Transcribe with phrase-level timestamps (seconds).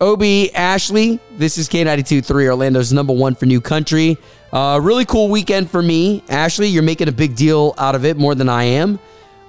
[0.00, 4.16] Obi, Ashley, this is K92.3, Orlando's number one for new country.
[4.50, 6.24] Uh, really cool weekend for me.
[6.30, 8.98] Ashley, you're making a big deal out of it more than I am.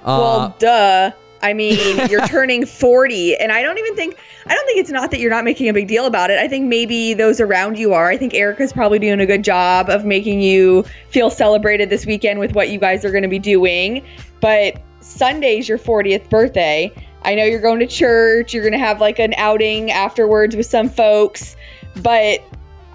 [0.03, 1.11] Uh, well, duh.
[1.41, 1.77] I mean,
[2.09, 5.31] you're turning 40, and I don't even think I don't think it's not that you're
[5.31, 6.37] not making a big deal about it.
[6.37, 8.09] I think maybe those around you are.
[8.09, 12.39] I think Erica's probably doing a good job of making you feel celebrated this weekend
[12.39, 14.05] with what you guys are going to be doing.
[14.41, 16.91] But Sunday's your 40th birthday.
[17.23, 20.65] I know you're going to church, you're going to have like an outing afterwards with
[20.65, 21.55] some folks,
[22.01, 22.43] but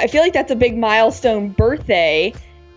[0.00, 2.32] I feel like that's a big milestone birthday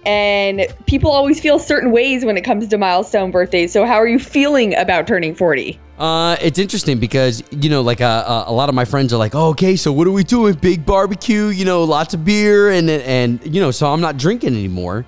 [0.05, 3.71] and people always feel certain ways when it comes to milestone birthdays.
[3.71, 5.79] So how are you feeling about turning 40?
[5.97, 9.17] Uh, it's interesting because you know, like uh, uh, a lot of my friends are
[9.17, 10.53] like, oh, "Okay, so what are we doing?
[10.53, 14.55] Big barbecue, you know, lots of beer, and and you know, so I'm not drinking
[14.55, 15.05] anymore."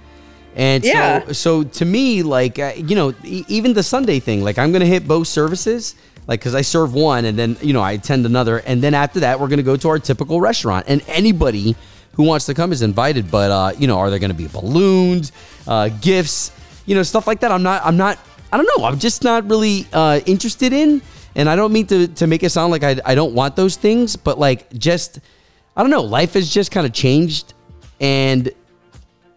[0.55, 1.25] And yeah.
[1.27, 4.71] so, so to me, like uh, you know, e- even the Sunday thing, like I'm
[4.71, 5.95] gonna hit both services,
[6.27, 9.21] like because I serve one and then you know I attend another, and then after
[9.21, 11.75] that, we're gonna go to our typical restaurant, and anybody
[12.13, 13.31] who wants to come is invited.
[13.31, 15.31] But uh, you know, are there gonna be balloons,
[15.67, 16.51] uh, gifts,
[16.85, 17.51] you know, stuff like that?
[17.51, 17.85] I'm not.
[17.85, 18.19] I'm not
[18.51, 18.85] I don't know.
[18.85, 21.01] I'm just not really uh, interested in.
[21.35, 23.77] And I don't mean to, to make it sound like I, I don't want those
[23.77, 25.19] things, but like just,
[25.77, 26.01] I don't know.
[26.01, 27.53] Life has just kind of changed.
[28.01, 28.51] And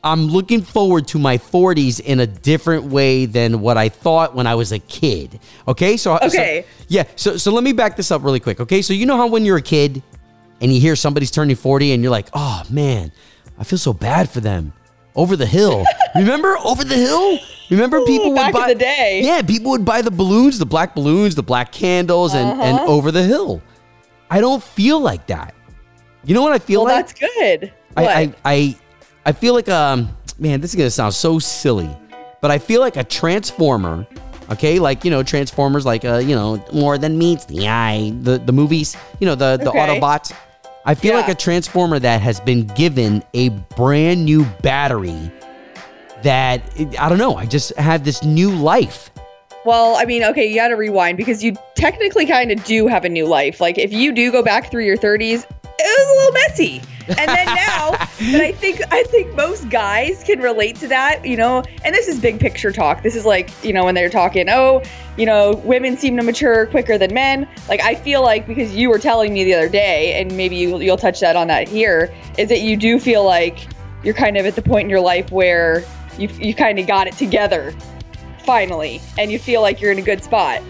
[0.05, 4.47] I'm looking forward to my 40s in a different way than what I thought when
[4.47, 5.41] I was a kid.
[5.67, 5.97] Okay.
[5.97, 6.67] So, okay.
[6.69, 7.05] So, yeah.
[7.17, 8.61] So, so let me back this up really quick.
[8.61, 8.83] Okay.
[8.83, 10.03] So, you know how when you're a kid
[10.61, 13.11] and you hear somebody's turning 40 and you're like, oh man,
[13.59, 14.75] I feel so bad for them.
[15.17, 15.85] Over the hill.
[16.15, 17.39] Remember Over the Hill?
[17.71, 19.21] Remember people Ooh, would buy the day.
[19.25, 22.63] Yeah, people would buy the balloons, the black balloons, the black candles, and, uh-huh.
[22.63, 23.63] and over the hill.
[24.31, 25.55] I don't feel like that.
[26.25, 27.07] You know what I feel well, like?
[27.07, 27.73] That's good.
[27.97, 28.77] I, I, I
[29.27, 31.91] I feel like um man, this is gonna sound so silly,
[32.41, 34.07] but I feel like a transformer.
[34.51, 38.13] Okay, like you know, Transformers, like uh, you know, more than meets the eye.
[38.21, 39.79] The the movies, you know, the the okay.
[39.79, 40.33] Autobots.
[40.85, 41.21] I feel yeah.
[41.21, 45.33] like a transformer that has been given a brand new battery
[46.23, 46.63] that
[46.99, 47.37] I don't know.
[47.37, 49.11] I just have this new life.
[49.65, 53.07] Well, I mean, okay, you got to rewind because you technically kind of do have
[53.07, 53.63] a new life.
[53.63, 55.47] Like if you do go back through your 30s,
[55.79, 56.83] it was a little messy.
[57.09, 61.37] And then now, but I think I think most guys can relate to that, you
[61.37, 61.65] know.
[61.85, 63.03] And this is big picture talk.
[63.03, 64.83] This is like, you know, when they're talking, oh,
[65.17, 67.49] you know, women seem to mature quicker than men.
[67.69, 70.81] Like I feel like because you were telling me the other day, and maybe you,
[70.81, 73.67] you'll touch that on that here, is that you do feel like
[74.05, 75.85] you're kind of at the point in your life where
[76.19, 77.75] you you kind of got it together
[78.45, 80.63] finally and you feel like you're in a good spot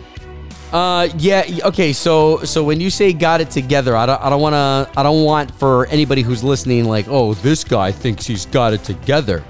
[0.73, 4.41] uh yeah okay so so when you say got it together i don't i don't
[4.41, 8.47] want to i don't want for anybody who's listening like oh this guy thinks he's
[8.47, 9.45] got it together.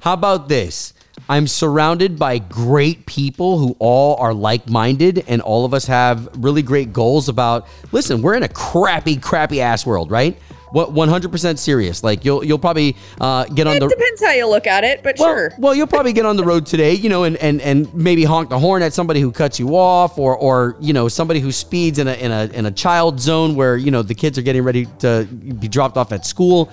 [0.00, 0.94] How about this?
[1.28, 6.62] I'm surrounded by great people who all are like-minded and all of us have really
[6.62, 10.36] great goals about listen we're in a crappy crappy ass world right
[10.72, 12.02] what 100% serious.
[12.02, 15.02] Like you'll you'll probably uh, get on it the depends how you look at it
[15.02, 15.52] but well, sure.
[15.58, 18.48] well you'll probably get on the road today you know and, and and maybe honk
[18.48, 21.98] the horn at somebody who cuts you off or or you know somebody who speeds
[21.98, 24.62] in a in a in a child zone where you know the kids are getting
[24.62, 26.70] ready to be dropped off at school.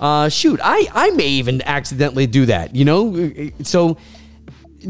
[0.00, 3.50] Uh shoot i i may even accidentally do that you know?
[3.62, 3.96] So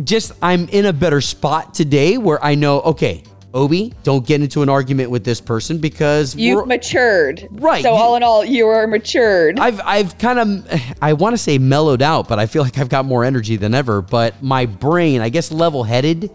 [0.02, 3.22] just i'm in a better spot today where i know okay
[3.54, 7.46] Obi, don't get into an argument with this person because you've matured.
[7.52, 7.84] Right.
[7.84, 9.60] So all in all, you are matured.
[9.60, 10.68] I've I've kind of
[11.00, 13.72] I want to say mellowed out, but I feel like I've got more energy than
[13.72, 14.02] ever.
[14.02, 16.30] But my brain, I guess, level headed.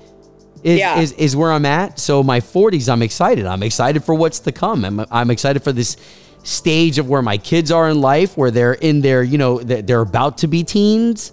[0.62, 1.00] Is, yeah.
[1.00, 2.00] is is where I'm at.
[2.00, 3.46] So my 40s, I'm excited.
[3.46, 4.84] I'm excited for what's to come.
[4.84, 5.96] I'm I'm excited for this
[6.44, 10.01] stage of where my kids are in life, where they're in their, you know, they're
[10.01, 11.31] about to be teens,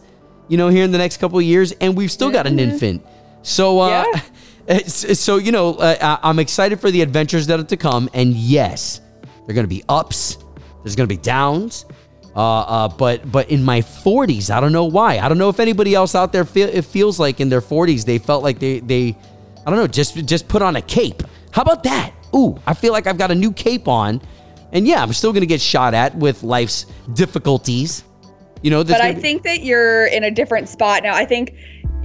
[0.48, 2.60] you know, here in the next couple of years, and we've still got an Mhm.
[2.72, 3.06] infant.
[3.42, 4.20] So uh, Yeah.
[4.86, 8.34] So you know uh, I- i'm excited for the adventures that are to come and
[8.34, 9.00] yes
[9.44, 10.38] they're gonna be ups
[10.82, 11.86] there's gonna be downs
[12.34, 15.18] uh, uh, but but in my 40s i don't know why.
[15.18, 18.04] I don't know if anybody else out there feel, it feels like in their 40s
[18.04, 19.16] they felt like they they
[19.66, 21.22] i don't know just just put on a cape.
[21.52, 22.12] How about that?
[22.34, 24.20] Ooh i feel like i've got a new cape on
[24.72, 28.02] and yeah i'm still gonna get shot at with life's difficulties.
[28.62, 31.14] You know but I be- think that you're in a different spot now.
[31.14, 31.54] I think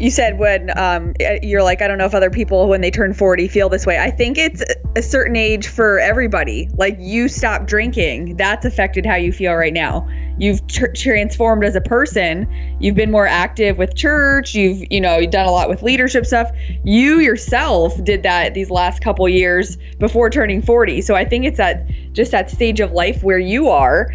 [0.01, 1.13] you said when um,
[1.43, 3.99] you're like, I don't know if other people when they turn 40 feel this way.
[3.99, 4.63] I think it's
[4.95, 6.67] a certain age for everybody.
[6.73, 10.09] Like you stop drinking, that's affected how you feel right now.
[10.39, 12.47] You've tr- transformed as a person.
[12.79, 14.55] You've been more active with church.
[14.55, 16.49] You've, you know, you've done a lot with leadership stuff.
[16.83, 21.01] You yourself did that these last couple years before turning 40.
[21.03, 24.09] So I think it's that just that stage of life where you are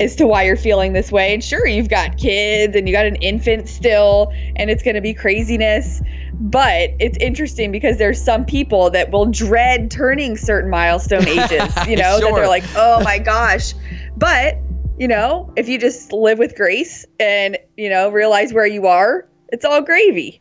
[0.00, 1.34] as to why you're feeling this way.
[1.34, 5.00] And sure, you've got kids and you got an infant still, and it's going to
[5.00, 6.00] be craziness.
[6.34, 11.96] But it's interesting because there's some people that will dread turning certain milestone ages, you
[11.96, 13.74] know, that they're like, oh my gosh.
[14.16, 14.56] But,
[14.98, 19.28] you know, if you just live with grace and, you know, realize where you are,
[19.48, 20.40] it's all gravy.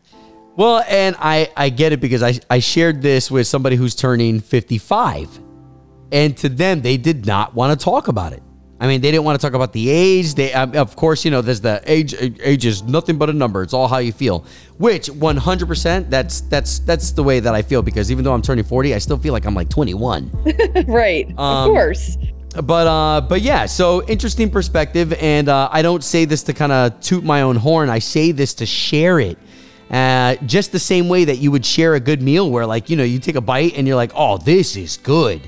[0.56, 4.40] Well, and I, I get it because I, I shared this with somebody who's turning
[4.40, 5.40] 55.
[6.12, 8.42] And to them, they did not want to talk about it.
[8.80, 10.36] I mean, they didn't want to talk about the age.
[10.36, 12.14] They, um, of course, you know, there's the age.
[12.20, 13.64] Age is nothing but a number.
[13.64, 14.46] It's all how you feel.
[14.78, 18.64] Which 100%, that's that's that's the way that I feel because even though I'm turning
[18.64, 20.32] 40, I still feel like I'm like 21.
[20.88, 21.28] right.
[21.40, 22.18] Um, of course.
[22.64, 26.72] but uh but yeah so interesting perspective and uh, i don't say this to kind
[26.72, 29.38] of toot my own horn i say this to share it
[29.92, 32.96] uh, just the same way that you would share a good meal where like you
[32.96, 35.42] know you take a bite and you're like oh this is good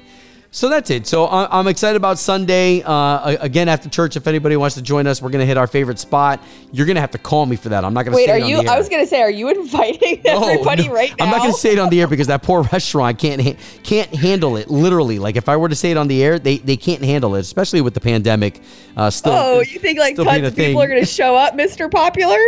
[0.51, 4.73] so that's it so i'm excited about sunday uh, again after church if anybody wants
[4.75, 6.41] to join us we're gonna hit our favorite spot
[6.71, 8.43] you're gonna have to call me for that i'm not gonna Wait, say are it
[8.43, 8.57] on you?
[8.57, 8.71] the air.
[8.71, 10.93] I was gonna say, are you inviting No, everybody no.
[10.93, 11.25] right now?
[11.25, 14.13] I'm not going to say it on the air because that poor restaurant can't can't
[14.13, 14.69] handle it.
[14.69, 17.35] Literally, like if I were to say it on the air, they they can't handle
[17.35, 18.61] it, especially with the pandemic.
[18.97, 19.33] Uh, still.
[19.33, 20.77] Oh, you think like tons of people thing.
[20.77, 21.89] are gonna show up, Mr.
[21.91, 22.39] Popular?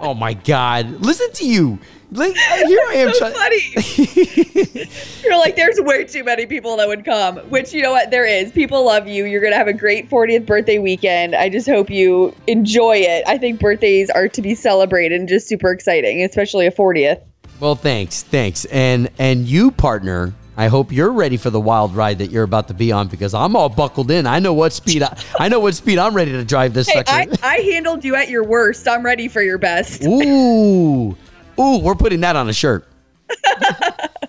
[0.00, 0.88] Oh my God!
[1.00, 1.78] Listen to you.
[2.14, 3.12] Like, uh, here I am.
[3.12, 4.88] so trying- funny.
[5.24, 8.10] You're like, there's way too many people that would come, which you know what?
[8.10, 8.52] There is.
[8.52, 9.24] People love you.
[9.24, 11.34] You're going to have a great 40th birthday weekend.
[11.34, 13.24] I just hope you enjoy it.
[13.26, 17.20] I think birthdays are to be celebrated and just super exciting, especially a 40th.
[17.60, 20.34] well, thanks, thanks, and and you, partner.
[20.56, 23.34] I hope you're ready for the wild ride that you're about to be on because
[23.34, 24.24] I'm all buckled in.
[24.24, 27.02] I know what speed I, I know what speed I'm ready to drive this Hey,
[27.04, 27.10] sucker.
[27.10, 28.86] I, I handled you at your worst.
[28.86, 30.04] I'm ready for your best.
[30.04, 31.16] Ooh,
[31.58, 32.86] ooh, we're putting that on a shirt.